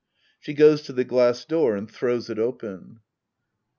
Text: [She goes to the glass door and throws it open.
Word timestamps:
[She 0.39 0.55
goes 0.55 0.81
to 0.81 0.93
the 0.93 1.03
glass 1.03 1.45
door 1.45 1.75
and 1.75 1.87
throws 1.87 2.27
it 2.31 2.39
open. 2.39 3.01